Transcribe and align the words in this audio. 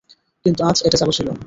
কিন্তু 0.45 0.61
আজ, 0.63 0.77
এটা 0.85 0.97
চালু 0.97 1.11
ছিল। 1.11 1.27